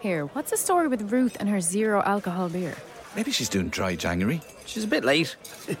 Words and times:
Here, 0.00 0.26
what's 0.26 0.50
the 0.52 0.56
story 0.56 0.86
with 0.86 1.10
Ruth 1.10 1.36
and 1.40 1.48
her 1.48 1.60
zero 1.60 2.02
alcohol 2.04 2.48
beer? 2.48 2.76
Maybe 3.16 3.32
she's 3.32 3.48
doing 3.48 3.68
dry 3.68 3.96
January. 3.96 4.40
She's 4.64 4.84
a 4.84 4.86
bit 4.86 5.04
late. 5.04 5.36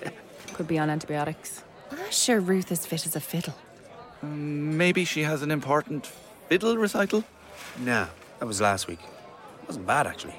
Could 0.54 0.66
be 0.66 0.78
on 0.78 0.90
antibiotics. 0.90 1.62
I'm 1.92 2.10
sure 2.10 2.40
Ruth 2.40 2.72
is 2.72 2.84
fit 2.84 3.06
as 3.06 3.14
a 3.14 3.20
fiddle. 3.20 3.54
Um, 4.22 4.76
maybe 4.76 5.04
she 5.04 5.22
has 5.22 5.42
an 5.42 5.52
important 5.52 6.10
fiddle 6.48 6.76
recital? 6.76 7.22
Nah, 7.78 8.06
that 8.40 8.46
was 8.46 8.60
last 8.60 8.88
week. 8.88 8.98
It 9.00 9.68
Wasn't 9.68 9.86
bad, 9.86 10.08
actually. 10.08 10.34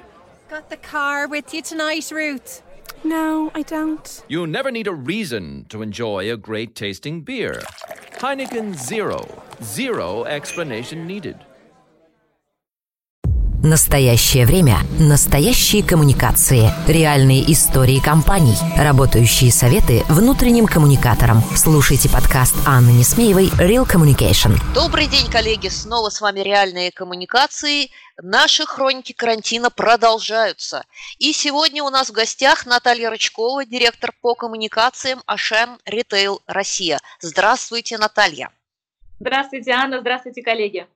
Got 0.50 0.70
the 0.70 0.77
car 0.77 1.27
with 1.27 1.54
you 1.54 1.61
tonight, 1.61 2.11
Ruth? 2.11 2.61
No, 3.05 3.50
I 3.55 3.61
don't. 3.61 4.23
You 4.27 4.46
never 4.46 4.71
need 4.71 4.88
a 4.88 4.93
reason 4.93 5.66
to 5.70 5.82
enjoy 5.82 6.30
a 6.30 6.36
great 6.36 6.75
tasting 6.75 7.21
beer. 7.21 7.61
Heineken 8.18 8.75
Zero. 8.75 9.41
Zero 9.64 10.25
explanation 10.25 11.07
needed. 11.07 11.38
Настоящее 13.63 14.45
время. 14.45 14.77
Настоящие 14.99 15.83
коммуникации. 15.83 16.69
Реальные 16.87 17.51
истории 17.51 18.00
компаний. 18.00 18.55
Работающие 18.77 19.51
советы 19.51 20.05
внутренним 20.07 20.65
коммуникаторам. 20.65 21.43
Слушайте 21.57 22.07
подкаст 22.07 22.55
Анны 22.65 22.91
Несмеевой 22.91 23.47
«Real 23.59 23.86
Communication». 23.86 24.53
Добрый 24.73 25.07
день, 25.07 25.29
коллеги! 25.29 25.67
Снова 25.67 26.09
с 26.09 26.21
вами 26.21 26.39
«Реальные 26.39 26.91
коммуникации». 26.91 27.89
Наши 28.21 28.65
хроники 28.65 29.11
карантина 29.11 29.69
продолжаются. 29.69 30.86
И 31.17 31.33
сегодня 31.33 31.83
у 31.83 31.89
нас 31.89 32.09
в 32.09 32.14
гостях 32.14 32.66
Наталья 32.66 33.09
Рычкова, 33.09 33.66
директор 33.66 34.14
по 34.22 34.36
коммуникациям 34.36 35.22
Ашем 35.25 35.80
Ритейл 35.83 36.41
Россия. 36.47 37.00
Здравствуйте, 37.19 37.97
Наталья. 37.97 38.52
Здравствуйте, 39.19 39.72
Анна. 39.72 40.00
Здравствуйте, 40.00 40.44
коллеги. 40.44 40.88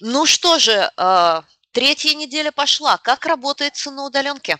Ну 0.00 0.26
что 0.26 0.58
же, 0.58 0.90
э, 0.96 1.42
третья 1.72 2.14
неделя 2.14 2.52
пошла. 2.52 2.98
Как 2.98 3.24
работается 3.24 3.90
на 3.90 4.04
удаленке? 4.04 4.58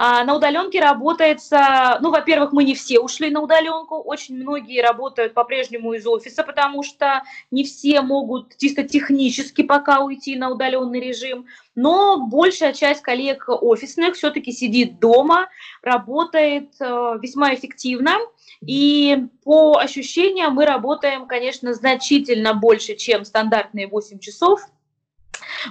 А, 0.00 0.22
на 0.22 0.36
удаленке 0.36 0.78
работается, 0.78 1.98
ну, 2.00 2.12
во-первых, 2.12 2.52
мы 2.52 2.62
не 2.62 2.76
все 2.76 3.00
ушли 3.00 3.30
на 3.30 3.40
удаленку, 3.40 3.96
очень 3.96 4.36
многие 4.36 4.80
работают 4.80 5.34
по-прежнему 5.34 5.92
из 5.92 6.06
офиса, 6.06 6.44
потому 6.44 6.84
что 6.84 7.24
не 7.50 7.64
все 7.64 8.00
могут 8.00 8.56
чисто 8.58 8.84
технически 8.84 9.62
пока 9.62 9.98
уйти 9.98 10.36
на 10.36 10.50
удаленный 10.50 11.00
режим, 11.00 11.46
но 11.74 12.28
большая 12.28 12.74
часть 12.74 13.02
коллег 13.02 13.46
офисных 13.48 14.14
все-таки 14.14 14.52
сидит 14.52 15.00
дома, 15.00 15.48
работает 15.82 16.74
э, 16.78 17.18
весьма 17.20 17.52
эффективно, 17.52 18.18
и 18.60 19.24
по 19.42 19.78
ощущениям 19.78 20.54
мы 20.54 20.64
работаем, 20.64 21.26
конечно, 21.26 21.74
значительно 21.74 22.54
больше, 22.54 22.94
чем 22.94 23.24
стандартные 23.24 23.88
8 23.88 24.20
часов– 24.20 24.60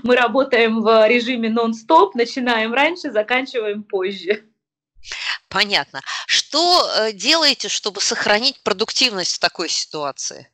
мы 0.04 0.16
работаем 0.16 0.82
в 0.82 1.08
режиме 1.08 1.50
нон-стоп, 1.50 2.16
начинаем 2.16 2.74
раньше, 2.74 3.12
заканчиваем 3.12 3.84
позже. 3.84 4.44
Понятно. 5.50 6.02
Что 6.26 6.86
э, 6.90 7.14
делаете, 7.14 7.70
чтобы 7.70 8.02
сохранить 8.02 8.62
продуктивность 8.64 9.36
в 9.36 9.40
такой 9.40 9.70
ситуации? 9.70 10.50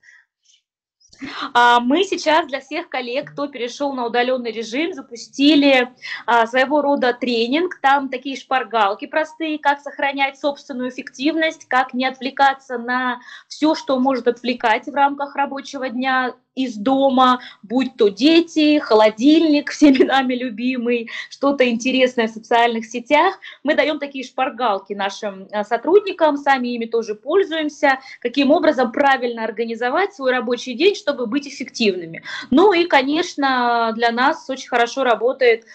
А, 1.54 1.80
мы 1.80 2.04
сейчас 2.04 2.48
для 2.48 2.60
всех 2.60 2.90
коллег, 2.90 3.32
кто 3.32 3.48
перешел 3.48 3.94
на 3.94 4.06
удаленный 4.06 4.52
режим, 4.52 4.94
запустили 4.94 5.94
а, 6.26 6.48
своего 6.48 6.82
рода 6.82 7.14
тренинг. 7.14 7.80
Там 7.82 8.10
такие 8.10 8.38
шпаргалки 8.38 9.08
простые, 9.08 9.60
как 9.60 9.82
сохранять 9.82 10.40
собственную 10.40 10.90
эффективность, 10.90 11.66
как 11.68 11.94
не 11.94 12.06
отвлекаться 12.06 12.78
на 12.78 13.20
все, 13.48 13.76
что 13.76 14.00
может 14.00 14.28
отвлекать 14.28 14.88
в 14.88 14.94
рамках 14.94 15.36
рабочего 15.36 15.90
дня, 15.90 16.36
из 16.56 16.76
дома, 16.76 17.40
будь 17.62 17.96
то 17.98 18.10
дети, 18.10 18.80
холодильник, 18.80 19.72
всеми 19.72 20.04
нами 20.04 20.34
любимый, 20.36 21.10
что-то 21.30 21.70
интересное 21.70 22.28
в 22.28 22.32
социальных 22.32 22.86
сетях. 22.86 23.40
Мы 23.64 23.76
даем 23.76 24.00
такие 24.00 24.24
шпаргалки 24.24 24.94
нашим 24.94 25.48
а, 25.52 25.64
сотрудникам, 25.64 26.38
сами 26.38 26.70
ими 26.70 26.86
тоже 26.86 27.16
пользуемся, 27.16 28.00
каким 28.20 28.52
образом 28.52 28.92
правильно 28.92 29.44
организовать 29.44 30.14
свой 30.14 30.32
рабочий 30.32 30.74
день, 30.74 30.96
чтобы 30.96 31.26
быть 31.26 31.48
эффективными. 31.48 32.24
Ну 32.52 32.74
и, 32.74 32.86
конечно, 32.86 33.92
для 33.96 34.12
нас 34.12 34.50
очень 34.50 34.70
хорошо 34.70 35.04
работает 35.04 35.66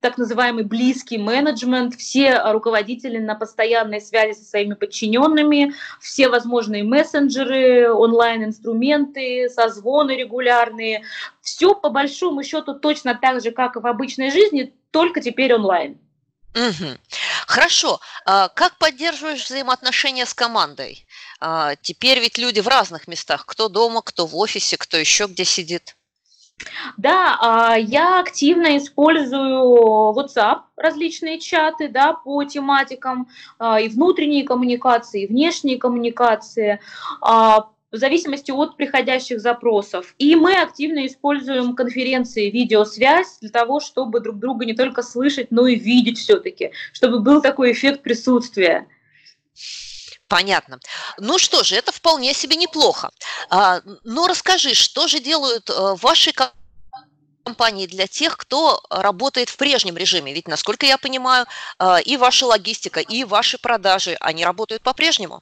так 0.00 0.16
называемый 0.16 0.64
близкий 0.64 1.18
менеджмент, 1.18 1.94
все 1.94 2.40
руководители 2.52 3.18
на 3.18 3.34
постоянной 3.34 4.00
связи 4.00 4.38
со 4.38 4.44
своими 4.44 4.74
подчиненными, 4.74 5.74
все 6.00 6.28
возможные 6.28 6.84
мессенджеры, 6.84 7.92
онлайн-инструменты, 7.92 9.48
созвоны 9.48 10.12
регулярные. 10.12 11.04
Все 11.42 11.74
по 11.74 11.90
большому 11.90 12.42
счету 12.44 12.74
точно 12.74 13.14
так 13.20 13.42
же, 13.42 13.50
как 13.50 13.76
и 13.76 13.80
в 13.80 13.86
обычной 13.86 14.30
жизни, 14.30 14.72
только 14.90 15.20
теперь 15.20 15.54
онлайн. 15.54 15.98
Угу. 16.54 16.98
Хорошо. 17.46 18.00
А 18.24 18.48
как 18.48 18.78
поддерживаешь 18.78 19.44
взаимоотношения 19.44 20.26
с 20.26 20.34
командой? 20.34 21.06
А, 21.40 21.76
теперь 21.76 22.18
ведь 22.20 22.38
люди 22.38 22.60
в 22.60 22.68
разных 22.68 23.06
местах. 23.06 23.46
Кто 23.46 23.68
дома, 23.68 24.02
кто 24.02 24.26
в 24.26 24.36
офисе, 24.36 24.76
кто 24.76 24.96
еще 24.96 25.26
где 25.26 25.44
сидит. 25.44 25.96
Да, 26.96 27.38
а, 27.40 27.76
я 27.76 28.20
активно 28.20 28.76
использую 28.76 30.12
WhatsApp, 30.14 30.60
различные 30.76 31.38
чаты, 31.38 31.88
да, 31.88 32.12
по 32.12 32.44
тематикам 32.44 33.28
а, 33.58 33.80
и 33.80 33.88
внутренние 33.88 34.44
коммуникации, 34.44 35.22
и 35.22 35.26
внешние 35.26 35.78
коммуникации 35.78 36.80
а, 37.20 37.68
в 37.90 37.96
зависимости 37.96 38.50
от 38.50 38.76
приходящих 38.76 39.40
запросов. 39.40 40.14
И 40.18 40.34
мы 40.34 40.60
активно 40.60 41.06
используем 41.06 41.74
конференции, 41.74 42.50
видеосвязь 42.50 43.38
для 43.40 43.50
того, 43.50 43.80
чтобы 43.80 44.20
друг 44.20 44.38
друга 44.38 44.66
не 44.66 44.74
только 44.74 45.02
слышать, 45.02 45.50
но 45.50 45.66
и 45.66 45.76
видеть 45.76 46.18
все-таки, 46.18 46.72
чтобы 46.92 47.20
был 47.20 47.40
такой 47.40 47.72
эффект 47.72 48.02
присутствия. 48.02 48.86
Понятно. 50.28 50.78
Ну 51.18 51.38
что 51.38 51.64
же, 51.64 51.74
это 51.74 51.90
вполне 51.98 52.32
себе 52.34 52.56
неплохо. 52.56 53.10
А, 53.50 53.80
ну 54.04 54.26
расскажи, 54.26 54.74
что 54.74 55.08
же 55.08 55.18
делают 55.20 55.68
а, 55.68 55.96
ваши 55.96 56.32
компании 57.44 57.86
для 57.86 58.06
тех, 58.06 58.36
кто 58.36 58.80
работает 58.90 59.48
в 59.48 59.56
прежнем 59.56 59.96
режиме? 59.96 60.32
Ведь, 60.32 60.48
насколько 60.48 60.86
я 60.86 60.96
понимаю, 60.96 61.46
а, 61.78 61.98
и 61.98 62.16
ваша 62.16 62.46
логистика, 62.46 63.00
и 63.00 63.24
ваши 63.24 63.58
продажи, 63.58 64.16
они 64.20 64.44
работают 64.44 64.82
по-прежнему. 64.82 65.40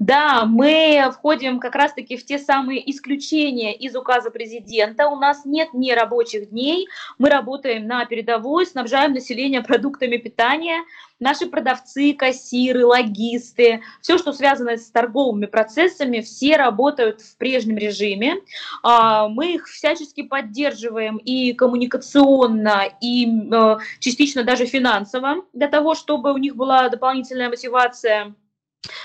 Да, 0.00 0.44
мы 0.44 1.08
входим 1.14 1.60
как 1.60 1.76
раз-таки 1.76 2.16
в 2.16 2.24
те 2.24 2.38
самые 2.38 2.90
исключения 2.90 3.74
из 3.74 3.94
указа 3.94 4.30
президента. 4.30 5.06
У 5.06 5.16
нас 5.16 5.44
нет 5.44 5.68
нерабочих 5.72 6.50
дней. 6.50 6.88
Мы 7.18 7.30
работаем 7.30 7.86
на 7.86 8.04
передовой, 8.04 8.66
снабжаем 8.66 9.12
население 9.12 9.62
продуктами 9.62 10.16
питания. 10.16 10.82
Наши 11.20 11.46
продавцы, 11.46 12.14
кассиры, 12.14 12.84
логисты, 12.84 13.82
все, 14.00 14.18
что 14.18 14.32
связано 14.32 14.76
с 14.76 14.90
торговыми 14.90 15.46
процессами, 15.46 16.20
все 16.20 16.56
работают 16.56 17.20
в 17.20 17.36
прежнем 17.36 17.76
режиме. 17.76 18.38
А, 18.82 19.28
мы 19.28 19.54
их 19.54 19.68
всячески 19.68 20.22
поддерживаем 20.22 21.18
и 21.18 21.52
коммуникационно, 21.52 22.88
и 23.00 23.28
э, 23.28 23.76
частично 24.00 24.42
даже 24.42 24.66
финансово, 24.66 25.44
для 25.52 25.68
того, 25.68 25.94
чтобы 25.94 26.32
у 26.32 26.38
них 26.38 26.56
была 26.56 26.88
дополнительная 26.88 27.50
мотивация 27.50 28.34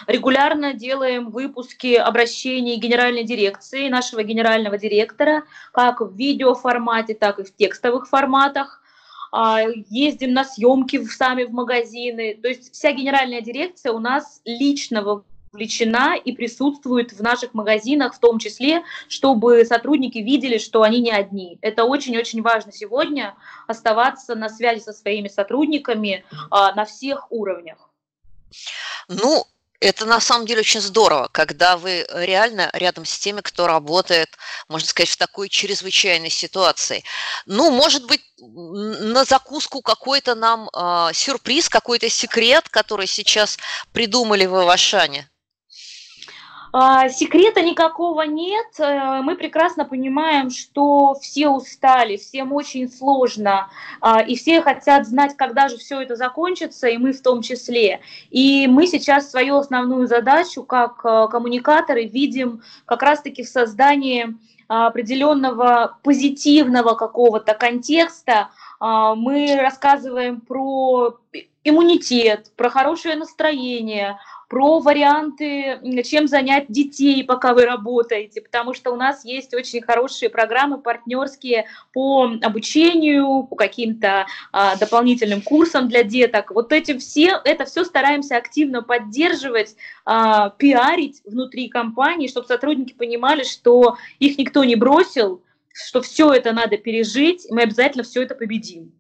Регулярно 0.08 0.74
делаем 0.74 1.30
выпуски 1.30 1.96
обращений 1.96 2.78
генеральной 2.78 3.24
дирекции, 3.24 3.90
нашего 3.90 4.24
генерального 4.24 4.78
директора, 4.78 5.44
как 5.72 6.02
в 6.02 6.16
видеоформате, 6.16 7.14
так 7.14 7.40
и 7.40 7.44
в 7.44 7.56
текстовых 7.56 8.08
форматах. 8.08 8.82
А, 9.32 9.60
ездим 9.90 10.34
на 10.34 10.44
съемки 10.44 11.04
сами 11.06 11.44
в 11.44 11.52
магазины. 11.52 12.40
То 12.42 12.48
есть 12.48 12.74
вся 12.74 12.92
генеральная 12.92 13.42
дирекция 13.42 13.92
у 13.92 14.00
нас 14.00 14.42
лично 14.46 15.04
вовлечена 15.54 16.16
и 16.16 16.32
присутствует 16.32 17.12
в 17.12 17.22
наших 17.22 17.54
магазинах, 17.54 18.16
в 18.16 18.20
том 18.20 18.40
числе, 18.40 18.84
чтобы 19.08 19.66
сотрудники 19.66 20.20
видели, 20.20 20.58
что 20.58 20.82
они 20.82 21.02
не 21.02 21.12
одни. 21.12 21.60
Это 21.62 21.84
очень-очень 21.84 22.42
важно 22.42 22.72
сегодня, 22.72 23.36
оставаться 23.68 24.36
на 24.36 24.50
связи 24.50 24.80
со 24.80 24.94
своими 24.94 25.28
сотрудниками 25.28 26.26
а, 26.50 26.74
на 26.74 26.86
всех 26.86 27.32
уровнях. 27.32 27.90
Ну, 29.10 29.46
это 29.80 30.06
на 30.06 30.20
самом 30.20 30.46
деле 30.48 30.62
очень 30.62 30.82
здорово, 30.82 31.30
когда 31.32 31.78
вы 31.78 32.06
реально 32.12 32.70
рядом 32.74 33.06
с 33.06 33.18
теми, 33.20 33.42
кто 33.42 33.68
работает, 33.68 34.30
можно 34.70 34.88
сказать, 34.88 35.10
в 35.10 35.18
такой 35.18 35.50
чрезвычайной 35.50 36.30
ситуации. 36.30 37.04
Ну, 37.46 37.70
может 37.72 38.06
быть, 38.06 38.22
на 38.40 39.24
закуску 39.24 39.82
какой-то 39.82 40.36
нам 40.36 40.70
э, 40.70 41.14
сюрприз, 41.14 41.70
какой-то 41.70 42.10
секрет, 42.10 42.70
который 42.70 43.08
сейчас 43.08 43.58
придумали 43.94 44.46
в 44.46 44.56
Авашане? 44.56 45.30
А, 46.80 47.10
секрета 47.10 47.64
никакого 47.64 48.22
нет. 48.22 48.68
Э, 48.78 49.22
мы 49.24 49.36
прекрасно 49.36 49.84
понимаем, 49.84 50.52
что 50.52 51.16
все 51.16 51.50
устали, 51.50 52.18
всем 52.18 52.54
очень 52.54 52.88
сложно, 52.88 53.70
а, 54.00 54.22
и 54.22 54.36
все 54.36 54.62
хотят 54.62 55.08
знать, 55.08 55.36
когда 55.36 55.70
же 55.70 55.78
все 55.78 56.02
это 56.02 56.16
закончится, 56.16 56.88
и 56.88 56.98
мы 56.98 57.14
в 57.14 57.22
том 57.24 57.42
числе. 57.42 58.02
И 58.30 58.68
мы 58.68 58.86
сейчас 58.86 59.32
свою 59.32 59.56
основную 59.56 60.06
задачу 60.06 60.62
как 60.62 61.04
э, 61.04 61.28
коммуникаторы 61.32 62.06
видим 62.06 62.62
как 62.86 63.02
раз-таки 63.02 63.42
в 63.42 63.50
создании 63.50 64.36
определенного 64.68 65.98
позитивного 66.04 66.94
какого-то 66.94 67.54
контекста 67.54 68.34
а, 68.42 68.50
мы 68.80 69.58
рассказываем 69.60 70.42
про 70.42 71.18
иммунитет, 71.64 72.52
про 72.56 72.70
хорошее 72.70 73.16
настроение, 73.16 74.18
про 74.48 74.80
варианты, 74.80 75.80
чем 76.04 76.28
занять 76.28 76.68
детей, 76.70 77.24
пока 77.24 77.54
вы 77.54 77.66
работаете, 77.66 78.42
потому 78.42 78.74
что 78.74 78.92
у 78.92 78.96
нас 78.96 79.26
есть 79.26 79.54
очень 79.54 79.82
хорошие 79.82 80.30
программы 80.30 80.78
партнерские 80.78 81.66
по 81.94 82.32
обучению, 82.42 83.44
по 83.44 83.56
каким-то 83.58 84.26
а, 84.54 84.78
дополнительным 84.78 85.42
курсам 85.42 85.90
для 85.90 86.04
деток. 86.04 86.52
Вот 86.52 86.72
эти 86.72 86.98
все, 86.98 87.42
это 87.44 87.66
все 87.66 87.84
стараемся 87.84 88.38
активно 88.38 88.82
поддерживать, 88.82 89.76
а, 90.06 90.52
пиарить 90.52 91.22
внутри 91.26 91.68
компании, 91.68 92.30
чтобы 92.30 92.48
сотрудники 92.48 92.94
понимали, 92.94 93.44
что 93.44 93.98
их 94.20 94.38
никто 94.38 94.64
не 94.64 94.76
бросил, 94.76 95.42
что 95.86 96.02
все 96.02 96.34
это 96.34 96.52
надо 96.54 96.78
пережить, 96.78 97.46
и 97.46 97.54
мы 97.54 97.64
обязательно 97.64 98.04
все 98.04 98.24
это 98.24 98.36
победим. 98.36 98.92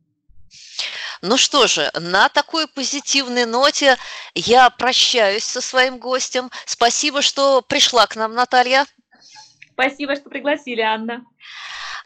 Ну 1.21 1.37
что 1.37 1.67
же, 1.67 1.89
на 1.99 2.29
такой 2.29 2.67
позитивной 2.67 3.45
ноте 3.45 3.97
я 4.35 4.69
прощаюсь 4.69 5.43
со 5.43 5.61
своим 5.61 5.97
гостем. 5.97 6.51
Спасибо, 6.65 7.21
что 7.21 7.61
пришла 7.61 8.05
к 8.05 8.15
нам, 8.15 8.35
Наталья. 8.35 8.85
Спасибо, 9.73 10.15
что 10.15 10.29
пригласили, 10.29 10.81
Анна. 10.81 11.23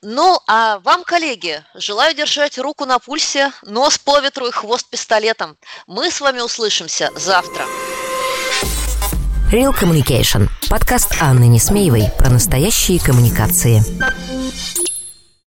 Ну, 0.02 0.40
а 0.48 0.80
вам, 0.80 1.04
коллеги, 1.04 1.64
желаю 1.76 2.16
держать 2.16 2.58
руку 2.58 2.86
на 2.86 2.98
пульсе, 2.98 3.52
нос 3.64 4.00
по 4.00 4.20
ветру 4.20 4.48
и 4.48 4.52
хвост 4.52 4.90
пистолетом. 4.90 5.58
Мы 5.86 6.10
с 6.10 6.22
вами 6.22 6.40
услышимся 6.40 7.12
завтра. 7.16 7.66
Real 9.52 9.78
Communication. 9.78 10.48
Подкаст 10.70 11.22
Анны 11.22 11.44
Несмеевой 11.44 12.06
про 12.18 12.30
настоящие 12.30 13.00
коммуникации. 13.00 13.82